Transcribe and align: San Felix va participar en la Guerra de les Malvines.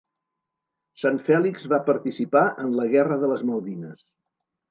San 1.01 1.19
Felix 1.27 1.67
va 1.75 1.79
participar 1.91 2.43
en 2.65 2.73
la 2.79 2.87
Guerra 2.97 3.17
de 3.25 3.31
les 3.35 3.43
Malvines. 3.51 4.01